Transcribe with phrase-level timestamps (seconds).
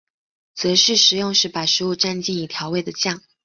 [0.55, 3.21] 则是食用时把食物蘸进已调味的酱。